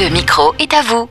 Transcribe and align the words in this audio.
Le 0.00 0.08
micro 0.08 0.54
est 0.58 0.72
à 0.72 0.80
vous. 0.80 1.06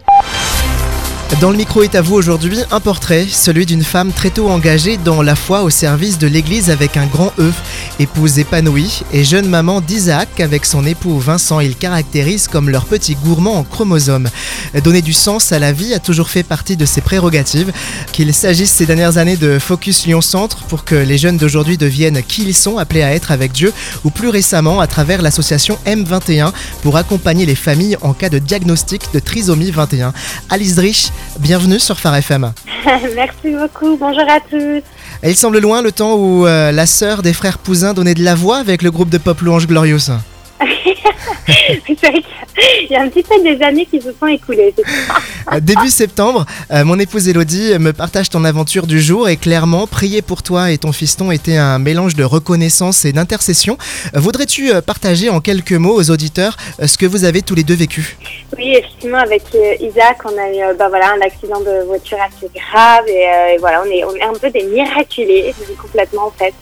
Dans 1.40 1.50
le 1.50 1.58
micro 1.58 1.82
est 1.82 1.96
à 1.96 2.02
vous 2.02 2.16
aujourd'hui 2.16 2.60
un 2.72 2.80
portrait, 2.80 3.26
celui 3.28 3.66
d'une 3.66 3.84
femme 3.84 4.12
très 4.12 4.30
tôt 4.30 4.50
engagée 4.50 4.98
dans 4.98 5.24
la 5.24 5.36
foi 5.36 5.64
au 5.64 5.70
service 5.72 6.20
de 6.20 6.28
l'Église 6.28 6.70
avec 6.70 6.98
un 6.98 7.08
grand 7.08 7.32
E, 7.40 7.52
épouse 8.00 8.38
épanouie 8.38 9.02
et 9.12 9.24
jeune 9.24 9.48
maman 9.48 9.82
d'Isaac 9.82 10.40
avec 10.40 10.66
son 10.66 10.86
époux 10.86 11.18
Vincent. 11.18 11.60
Ils 11.60 11.76
caractérisent 11.76 12.48
comme 12.48 12.70
leur 12.70 12.86
petit 12.86 13.16
gourmand 13.16 13.56
en 13.56 13.64
chromosomes. 13.64 14.30
Donner 14.84 15.02
du 15.02 15.14
sens 15.14 15.52
à 15.52 15.58
la 15.58 15.72
vie 15.72 15.94
a 15.94 16.00
toujours 16.00 16.30
fait 16.30 16.44
partie 16.44 16.76
de 16.76 16.86
ses 16.86 17.02
prérogatives. 17.02 17.72
Qu'il 18.12 18.34
s'agisse 18.34 18.72
ces 18.72 18.86
dernières 18.86 19.18
années 19.18 19.38
de 19.38 19.58
Focus 19.58 20.06
Lyon 20.06 20.22
Centre 20.22 20.58
pour 20.66 20.84
que 20.84 20.96
les 20.96 21.18
jeunes 21.18 21.38
d'aujourd'hui 21.38 21.78
deviennent 21.78 22.22
qui 22.22 22.44
ils 22.44 22.54
sont, 22.54 22.78
appelés 22.78 23.04
à 23.04 23.16
être 23.16 23.32
avec 23.32 23.52
Dieu, 23.52 23.74
ou 24.04 24.12
plus 24.12 24.30
récemment 24.30 24.80
à 24.80 24.86
travers 24.86 25.22
l'association 25.22 25.80
M21 25.88 26.52
pour 26.84 26.98
accompagner 26.98 27.46
les 27.46 27.56
familles 27.56 27.98
en 28.02 28.14
cas 28.14 28.30
de 28.30 28.38
diagnostic 28.38 29.02
de 29.14 29.20
trisomie 29.20 29.72
21. 29.72 30.14
Alice 30.50 30.76
Drich, 30.76 31.12
bienvenue 31.40 31.80
sur 31.80 32.00
Phare 32.00 32.16
FM. 32.16 32.54
Merci 33.16 33.56
beaucoup, 33.58 33.98
bonjour 33.98 34.30
à 34.30 34.40
tous. 34.40 34.82
Il 35.24 35.36
semble 35.36 35.60
loin 35.60 35.82
le 35.82 35.92
temps 35.92 36.16
où 36.16 36.46
euh, 36.46 36.72
la 36.72 36.86
sœur 36.86 37.22
des 37.22 37.34
frères 37.34 37.58
Poussin 37.58 37.94
donnait 37.94 38.14
de 38.14 38.24
la 38.24 38.36
voix 38.36 38.58
avec 38.58 38.82
le 38.82 38.92
groupe 38.92 39.10
de 39.10 39.18
pop 39.18 39.40
Louange 39.42 39.68
Glorious. 39.68 40.10
C'est 41.48 42.00
vrai 42.00 42.22
qu'il 42.22 42.92
y 42.92 42.96
a 42.96 43.02
un 43.02 43.10
petit 43.10 43.24
peu 43.24 43.42
des 43.44 43.64
années 43.64 43.86
qui 43.86 44.02
se 44.02 44.12
sont 44.14 44.28
écoulées. 44.28 44.74
Euh, 45.52 45.60
Début 45.60 45.90
septembre, 45.90 46.46
euh, 46.72 46.84
mon 46.86 47.00
épouse 47.00 47.28
Elodie 47.28 47.78
me 47.80 47.94
partage 47.94 48.30
ton 48.30 48.44
aventure 48.44 48.88
du 48.88 49.02
jour 49.02 49.30
et 49.30 49.38
clairement, 49.38 49.88
prier 49.88 50.22
pour 50.22 50.44
toi 50.44 50.72
et 50.72 50.78
ton 50.78 50.92
fiston 50.92 51.32
était 51.32 51.58
un 51.58 51.80
mélange 51.80 52.16
de 52.16 52.24
reconnaissance 52.24 53.06
et 53.06 53.14
d'intercession. 53.14 53.78
Euh, 54.16 54.20
Voudrais-tu 54.20 54.72
euh, 54.72 54.82
partager 54.82 55.30
en 55.30 55.40
quelques 55.40 55.72
mots 55.74 55.96
aux 55.96 56.12
auditeurs 56.12 56.58
euh, 56.80 56.88
ce 56.88 56.98
que 56.98 57.06
vous 57.06 57.24
avez 57.26 57.42
tous 57.42 57.56
les 57.56 57.64
deux 57.64 57.76
vécu? 57.76 58.18
Oui, 58.58 58.76
effectivement, 58.76 59.18
avec 59.20 59.44
euh, 59.56 59.76
Isaac, 59.80 60.18
on 60.26 60.38
a 60.38 60.50
eu 60.50 60.62
euh, 60.64 60.74
bah, 60.74 60.88
voilà, 60.90 61.14
un 61.14 61.22
accident 61.22 61.60
de 61.62 61.86
voiture 61.86 62.18
assez 62.22 62.50
grave 62.54 63.08
et, 63.08 63.28
euh, 63.28 63.56
et 63.56 63.58
voilà, 63.58 63.82
on 63.86 63.90
est, 63.90 64.04
on 64.04 64.16
est 64.16 64.24
un 64.24 64.34
peu 64.34 64.50
des 64.50 64.64
miraculés, 64.64 65.54
complètement 65.82 66.28
en 66.28 66.32
fait. 66.32 66.54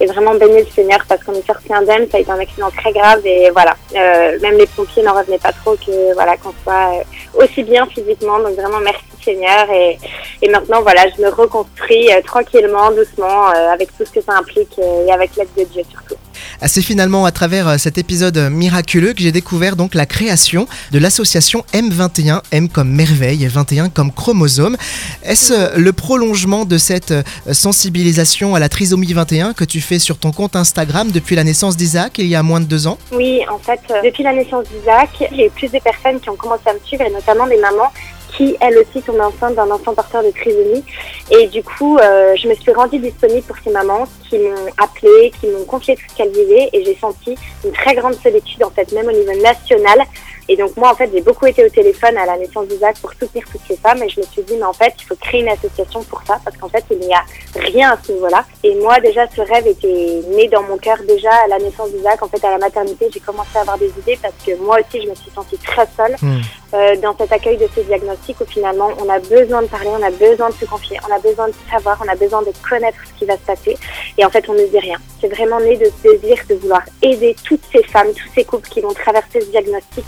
Et 0.00 0.06
vraiment 0.06 0.34
béni 0.34 0.58
le 0.58 0.66
Seigneur 0.74 1.00
parce 1.08 1.22
qu'on 1.22 1.34
est 1.34 1.46
sorti 1.46 1.72
indemne, 1.72 2.06
ça 2.10 2.16
a 2.16 2.20
été 2.20 2.30
un 2.30 2.38
accident 2.38 2.70
très 2.70 2.92
grave 2.92 3.20
et 3.24 3.50
voilà, 3.50 3.76
euh, 3.94 4.38
même 4.40 4.56
les 4.56 4.66
pompiers 4.66 5.02
n'en 5.02 5.14
revenaient 5.14 5.38
pas 5.38 5.52
trop 5.52 5.76
que 5.76 6.14
voilà 6.14 6.36
qu'on 6.36 6.54
soit 6.62 6.92
euh, 6.94 7.42
aussi 7.42 7.62
bien 7.62 7.86
physiquement. 7.86 8.38
Donc 8.38 8.54
vraiment 8.54 8.80
merci 8.80 9.04
Seigneur 9.22 9.70
et, 9.70 9.98
et 10.42 10.48
maintenant 10.48 10.82
voilà, 10.82 11.02
je 11.16 11.22
me 11.22 11.28
reconstruis 11.28 12.12
euh, 12.12 12.20
tranquillement, 12.22 12.90
doucement, 12.90 13.46
avec 13.46 13.96
tout 13.96 14.04
ce 14.04 14.12
que 14.12 14.20
ça 14.20 14.34
implique 14.34 14.78
et 14.78 15.10
avec 15.10 15.36
l'aide 15.36 15.48
de 15.56 15.64
Dieu 15.64 15.82
surtout. 15.90 16.16
Ah, 16.60 16.68
C'est 16.68 16.82
finalement 16.82 17.24
à 17.24 17.32
travers 17.32 17.68
euh, 17.68 17.78
cet 17.78 17.98
épisode 17.98 18.38
miraculeux 18.50 19.12
que 19.12 19.20
j'ai 19.20 19.32
découvert 19.32 19.76
donc 19.76 19.94
la 19.94 20.06
création 20.06 20.66
de 20.92 20.98
l'association 20.98 21.64
M21, 21.72 22.42
M 22.52 22.68
comme 22.68 22.90
merveille 22.90 23.44
et 23.44 23.48
21 23.48 23.88
comme 23.88 24.12
chromosome. 24.12 24.76
Est-ce 25.22 25.52
euh, 25.52 25.76
le 25.76 25.92
prolongement 25.92 26.64
de 26.64 26.78
cette 26.78 27.10
euh, 27.10 27.22
sensibilisation 27.52 28.54
à 28.54 28.60
la 28.60 28.68
trisomie 28.68 29.12
21 29.12 29.52
que 29.52 29.64
tu 29.64 29.80
fais 29.80 29.98
sur 29.98 30.18
ton 30.18 30.32
compte 30.32 30.56
Instagram 30.56 31.10
depuis 31.10 31.36
la 31.36 31.44
naissance 31.44 31.76
d'Isaac 31.76 32.18
il 32.18 32.26
y 32.26 32.34
a 32.34 32.42
moins 32.42 32.60
de 32.60 32.66
deux 32.66 32.86
ans? 32.86 32.98
Oui, 33.12 33.40
en 33.50 33.58
fait, 33.58 33.80
depuis 34.04 34.22
la 34.22 34.32
naissance 34.32 34.64
d'Isaac, 34.68 35.10
j'ai 35.32 35.46
eu 35.46 35.50
plus 35.50 35.70
de 35.70 35.78
personnes 35.78 36.20
qui 36.20 36.30
ont 36.30 36.36
commencé 36.36 36.62
à 36.66 36.74
me 36.74 36.78
suivre, 36.84 37.04
et 37.04 37.10
notamment 37.10 37.46
des 37.46 37.58
mamans 37.58 37.92
qui, 38.36 38.56
elles 38.60 38.78
aussi, 38.78 39.02
tombent 39.02 39.20
enceintes 39.20 39.54
d'un 39.54 39.70
enfant 39.70 39.94
porteur 39.94 40.22
de 40.22 40.30
trisomie. 40.30 40.84
Et 41.30 41.46
du 41.48 41.62
coup, 41.62 41.96
euh, 41.98 42.34
je 42.36 42.48
me 42.48 42.54
suis 42.54 42.72
rendue 42.72 42.98
disponible 42.98 43.42
pour 43.42 43.56
ces 43.62 43.70
mamans 43.70 44.06
qui 44.28 44.38
m'ont 44.38 44.54
appelé, 44.78 45.32
qui 45.40 45.46
m'ont 45.48 45.64
confié 45.64 45.96
tout 45.96 46.02
ce 46.10 46.16
qu'elles 46.16 46.32
vivaient, 46.32 46.68
et 46.72 46.84
j'ai 46.84 46.96
senti 46.96 47.34
une 47.64 47.72
très 47.72 47.94
grande 47.94 48.14
solitude, 48.14 48.62
en 48.64 48.70
fait, 48.70 48.90
même 48.92 49.08
au 49.08 49.12
niveau 49.12 49.40
national. 49.40 50.00
Et 50.46 50.56
donc 50.56 50.76
moi, 50.76 50.90
en 50.90 50.94
fait, 50.94 51.08
j'ai 51.10 51.22
beaucoup 51.22 51.46
été 51.46 51.64
au 51.64 51.70
téléphone 51.70 52.18
à 52.18 52.26
la 52.26 52.36
naissance 52.36 52.68
d'Isaac 52.68 52.98
pour 53.00 53.12
soutenir 53.12 53.44
toutes 53.50 53.62
ces 53.66 53.76
femmes, 53.76 54.02
et 54.02 54.08
je 54.10 54.20
me 54.20 54.26
suis 54.26 54.42
dit, 54.42 54.56
mais 54.56 54.64
en 54.64 54.74
fait, 54.74 54.92
il 55.00 55.04
faut 55.04 55.16
créer 55.16 55.40
une 55.40 55.48
association 55.48 56.02
pour 56.02 56.22
ça, 56.26 56.38
parce 56.44 56.56
qu'en 56.58 56.68
fait, 56.68 56.84
il 56.90 56.98
n'y 56.98 57.14
a 57.14 57.22
rien 57.56 57.92
à 57.92 57.98
ce 58.04 58.12
niveau-là. 58.12 58.44
Et 58.62 58.74
moi, 58.74 59.00
déjà, 59.00 59.26
ce 59.34 59.40
rêve 59.40 59.66
était 59.66 60.20
né 60.36 60.48
dans 60.48 60.62
mon 60.62 60.76
cœur 60.76 60.98
déjà 61.08 61.30
à 61.44 61.48
la 61.48 61.58
naissance 61.58 61.90
d'Isaac. 61.90 62.22
En 62.22 62.28
fait, 62.28 62.44
à 62.44 62.50
la 62.50 62.58
maternité, 62.58 63.08
j'ai 63.12 63.20
commencé 63.20 63.56
à 63.56 63.60
avoir 63.62 63.78
des 63.78 63.88
idées 63.88 64.18
parce 64.20 64.34
que 64.44 64.54
moi 64.56 64.76
aussi, 64.80 65.02
je 65.02 65.08
me 65.08 65.14
suis 65.14 65.30
sentie 65.30 65.56
très 65.58 65.86
seule 65.96 66.14
Hmm. 66.24 66.40
Euh, 66.74 66.96
dans 66.96 67.16
cet 67.16 67.30
accueil 67.32 67.56
de 67.56 67.68
ces 67.74 67.84
diagnostics 67.84 68.40
où 68.40 68.44
finalement, 68.44 68.90
on 68.98 69.08
a 69.08 69.20
besoin 69.20 69.62
de 69.62 69.68
parler, 69.68 69.90
on 69.90 70.02
a 70.02 70.10
besoin 70.10 70.48
de 70.48 70.54
se 70.54 70.64
confier, 70.64 70.98
on 71.08 71.14
a 71.14 71.20
besoin 71.20 71.48
de 71.48 71.54
savoir, 71.70 71.96
on 72.04 72.08
a 72.08 72.16
besoin 72.16 72.42
de 72.42 72.52
connaître 72.68 72.98
ce 73.06 73.18
qui 73.18 73.24
va 73.24 73.34
se 73.34 73.42
passer. 73.42 73.78
Et 74.18 74.24
en 74.24 74.30
fait, 74.30 74.48
on 74.48 74.54
ne 74.54 74.66
dit 74.66 74.80
rien. 74.80 74.98
C'est 75.20 75.28
vraiment 75.28 75.60
né 75.60 75.76
de 75.76 75.84
ce 75.84 76.08
désir 76.16 76.36
de 76.48 76.56
vouloir 76.56 76.82
aider 77.00 77.36
toutes 77.44 77.62
ces 77.70 77.82
femmes, 77.84 78.12
tous 78.12 78.28
ces 78.34 78.44
couples 78.44 78.68
qui 78.68 78.80
vont 78.80 78.92
traverser 78.92 79.40
ce 79.40 79.50
diagnostic, 79.50 80.04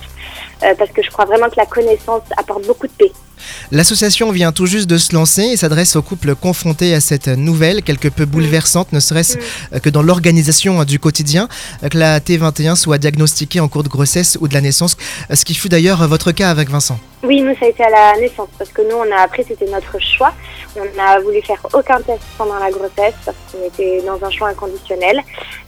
euh, 0.64 0.74
parce 0.74 0.90
que 0.90 1.02
je 1.02 1.10
crois 1.10 1.24
vraiment 1.24 1.48
que 1.48 1.56
la 1.56 1.66
connaissance 1.66 2.22
apporte 2.36 2.66
beaucoup 2.66 2.88
de 2.88 2.92
paix. 2.92 3.12
L'association 3.70 4.30
vient 4.32 4.52
tout 4.52 4.66
juste 4.66 4.88
de 4.88 4.98
se 4.98 5.14
lancer 5.14 5.42
et 5.42 5.56
s'adresse 5.56 5.96
aux 5.96 6.02
couples 6.02 6.34
confrontés 6.34 6.94
à 6.94 7.00
cette 7.00 7.28
nouvelle 7.28 7.82
quelque 7.82 8.08
peu 8.08 8.24
bouleversante, 8.24 8.92
ne 8.92 9.00
serait-ce 9.00 9.38
euh, 9.72 9.78
que 9.78 9.90
dans 9.90 10.02
l'organisation 10.02 10.80
euh, 10.80 10.84
du 10.84 10.98
quotidien, 10.98 11.48
euh, 11.82 11.88
que 11.88 11.98
la 11.98 12.20
T21 12.20 12.76
soit 12.76 12.98
diagnostiquée 12.98 13.60
en 13.60 13.68
cours 13.68 13.82
de 13.82 13.88
grossesse 13.88 14.38
ou 14.40 14.48
de 14.48 14.54
la 14.54 14.60
naissance, 14.60 14.96
euh, 15.30 15.36
ce 15.36 15.44
qui 15.44 15.54
fut 15.54 15.68
d'ailleurs 15.68 16.06
votre 16.08 16.32
cas 16.32 16.50
avec 16.50 16.70
Vincent. 16.70 16.98
Oui, 17.26 17.42
nous, 17.42 17.56
ça 17.56 17.66
a 17.66 17.68
été 17.70 17.82
à 17.82 17.90
la 17.90 18.16
naissance, 18.18 18.48
parce 18.56 18.70
que 18.70 18.82
nous, 18.82 18.94
on 18.94 19.10
a 19.10 19.16
appris, 19.16 19.42
c'était 19.42 19.66
notre 19.66 20.00
choix. 20.00 20.32
On 20.76 21.00
a 21.00 21.18
voulu 21.18 21.42
faire 21.42 21.60
aucun 21.74 22.00
test 22.00 22.22
pendant 22.38 22.56
la 22.56 22.70
grossesse, 22.70 23.14
parce 23.24 23.36
qu'on 23.50 23.66
était 23.66 24.00
dans 24.02 24.24
un 24.24 24.30
choix 24.30 24.48
inconditionnel. 24.48 25.20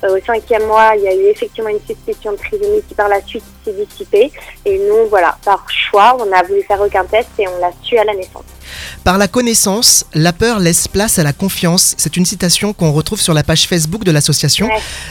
Euh, 0.04 0.16
au 0.16 0.24
cinquième 0.24 0.66
mois, 0.66 0.92
il 0.94 1.02
y 1.02 1.08
a 1.08 1.14
eu 1.16 1.24
effectivement 1.24 1.70
une 1.70 1.80
suspicion 1.80 2.30
de 2.30 2.36
trisomie 2.36 2.82
qui, 2.86 2.94
par 2.94 3.08
la 3.08 3.20
suite, 3.22 3.42
s'est 3.64 3.72
dissipée. 3.72 4.30
Et 4.64 4.78
nous, 4.78 5.08
voilà, 5.08 5.36
par 5.44 5.68
choix, 5.68 6.16
on 6.20 6.30
a 6.30 6.44
voulu 6.44 6.62
faire 6.62 6.80
aucun 6.80 7.04
test 7.06 7.30
et 7.40 7.48
on 7.48 7.58
l'a 7.58 7.72
su 7.82 7.98
à 7.98 8.04
la 8.04 8.14
naissance. 8.14 8.44
Par 9.04 9.18
la 9.18 9.28
connaissance, 9.28 10.04
la 10.14 10.32
peur 10.32 10.58
laisse 10.58 10.88
place 10.88 11.18
à 11.18 11.22
la 11.22 11.32
confiance. 11.32 11.94
C'est 11.98 12.16
une 12.16 12.26
citation 12.26 12.72
qu'on 12.72 12.92
retrouve 12.92 13.20
sur 13.20 13.34
la 13.34 13.42
page 13.42 13.66
Facebook 13.66 14.04
de 14.04 14.10
l'association. 14.10 14.68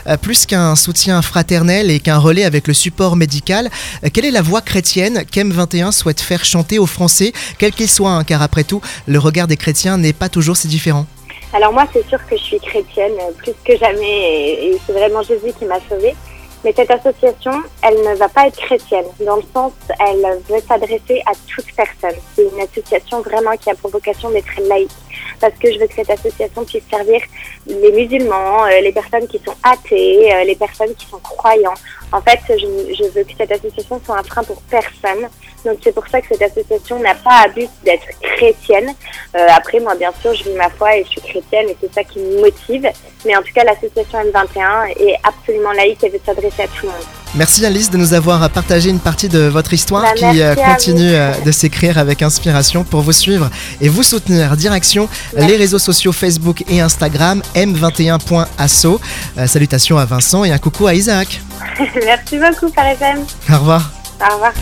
Euh, 0.07 0.17
plus 0.17 0.45
qu'un 0.45 0.75
soutien 0.75 1.21
fraternel 1.21 1.89
et 1.91 1.99
qu'un 1.99 2.17
relais 2.17 2.43
avec 2.43 2.67
le 2.67 2.73
support 2.73 3.15
médical, 3.15 3.69
euh, 4.03 4.09
quelle 4.13 4.25
est 4.25 4.31
la 4.31 4.41
voix 4.41 4.61
chrétienne 4.61 5.23
qu'M21 5.31 5.91
souhaite 5.91 6.21
faire 6.21 6.45
chanter 6.45 6.79
aux 6.79 6.85
Français, 6.85 7.33
quel 7.57 7.71
qu'il 7.71 7.89
soit, 7.89 8.11
hein, 8.11 8.23
car 8.23 8.41
après 8.41 8.63
tout, 8.63 8.81
le 9.07 9.19
regard 9.19 9.47
des 9.47 9.57
chrétiens 9.57 9.97
n'est 9.97 10.13
pas 10.13 10.29
toujours 10.29 10.57
si 10.57 10.67
différent 10.67 11.05
Alors 11.53 11.73
moi, 11.73 11.85
c'est 11.93 12.07
sûr 12.07 12.19
que 12.27 12.37
je 12.37 12.43
suis 12.43 12.59
chrétienne 12.59 13.13
euh, 13.19 13.31
plus 13.37 13.53
que 13.65 13.77
jamais 13.77 14.67
et 14.67 14.77
c'est 14.85 14.93
vraiment 14.93 15.21
Jésus 15.21 15.53
qui 15.57 15.65
m'a 15.65 15.79
sauvée. 15.89 16.15
Mais 16.63 16.73
cette 16.75 16.89
association, 16.89 17.51
elle 17.83 18.01
ne 18.01 18.15
va 18.15 18.27
pas 18.29 18.47
être 18.47 18.57
chrétienne, 18.57 19.05
dans 19.19 19.35
le 19.37 19.43
sens, 19.53 19.73
elle 19.99 20.41
veut 20.49 20.61
s'adresser 20.67 21.21
à 21.25 21.31
toute 21.47 21.71
personne. 21.75 22.19
C'est 22.35 22.43
une 22.43 22.59
association 22.59 23.21
vraiment 23.21 23.55
qui 23.57 23.69
a 23.69 23.75
pour 23.75 23.91
vocation 23.91 24.29
d'être 24.31 24.59
laïque, 24.67 24.91
parce 25.39 25.53
que 25.53 25.71
je 25.71 25.79
veux 25.79 25.87
que 25.87 25.93
cette 25.93 26.09
association 26.09 26.65
puisse 26.65 26.83
servir 26.89 27.21
les 27.67 27.91
musulmans, 27.91 28.65
euh, 28.65 28.79
les 28.81 28.91
personnes 28.91 29.27
qui 29.27 29.39
sont 29.39 29.55
athées, 29.63 30.33
euh, 30.33 30.43
les 30.43 30.55
personnes 30.55 30.93
qui 30.95 31.05
sont 31.07 31.19
croyants. 31.19 31.75
En 32.11 32.21
fait, 32.21 32.39
je, 32.49 32.55
je 32.55 33.03
veux 33.11 33.23
que 33.23 33.33
cette 33.37 33.51
association 33.51 34.01
soit 34.03 34.17
un 34.17 34.23
frein 34.23 34.43
pour 34.43 34.61
personne. 34.63 35.29
Donc 35.65 35.79
c'est 35.83 35.93
pour 35.93 36.07
ça 36.07 36.21
que 36.21 36.27
cette 36.29 36.41
association 36.41 36.99
n'a 36.99 37.15
pas 37.15 37.43
à 37.45 37.47
but 37.49 37.69
d'être 37.83 38.07
chrétienne. 38.21 38.93
Euh, 39.35 39.47
après, 39.55 39.79
moi, 39.79 39.95
bien 39.95 40.11
sûr, 40.21 40.33
je 40.33 40.43
vis 40.43 40.55
ma 40.55 40.69
foi 40.69 40.97
et 40.97 41.03
je 41.03 41.09
suis 41.09 41.21
chrétienne 41.21 41.67
et 41.69 41.77
c'est 41.81 41.93
ça 41.93 42.03
qui 42.03 42.19
me 42.19 42.41
motive. 42.41 42.87
Mais 43.25 43.35
en 43.35 43.41
tout 43.41 43.53
cas, 43.53 43.63
l'association 43.63 44.19
M21 44.19 44.91
est 44.99 45.15
absolument 45.23 45.71
laïque 45.73 46.03
et 46.03 46.09
veut 46.09 46.21
s'adresser 46.25 46.63
à 46.63 46.67
tout 46.67 46.85
le 46.85 46.89
monde. 46.89 47.05
Merci 47.35 47.65
Alice 47.65 47.91
de 47.91 47.97
nous 47.97 48.13
avoir 48.13 48.49
partagé 48.49 48.89
une 48.89 48.99
partie 48.99 49.29
de 49.29 49.39
votre 49.47 49.73
histoire 49.73 50.03
Bah, 50.03 50.13
qui 50.15 50.41
euh, 50.41 50.55
continue 50.55 51.13
euh, 51.13 51.33
de 51.45 51.51
s'écrire 51.51 51.97
avec 51.97 52.21
inspiration 52.21 52.83
pour 52.83 53.01
vous 53.01 53.11
suivre 53.11 53.49
et 53.81 53.89
vous 53.89 54.03
soutenir. 54.03 54.55
Direction 54.55 55.09
Merci. 55.33 55.49
les 55.49 55.57
réseaux 55.57 55.79
sociaux 55.79 56.11
Facebook 56.13 56.63
et 56.69 56.81
Instagram 56.81 57.41
m21.asso. 57.53 58.99
Euh, 59.37 59.47
salutations 59.47 59.97
à 59.97 60.05
Vincent 60.05 60.45
et 60.45 60.51
un 60.51 60.57
coucou 60.57 60.87
à 60.87 60.93
Isaac. 60.93 61.41
Merci 62.05 62.39
beaucoup, 62.39 62.71
par 62.71 62.87
FM. 62.87 63.25
Au 63.51 63.57
revoir. 63.57 63.91
Au 64.19 64.33
revoir. 64.33 64.53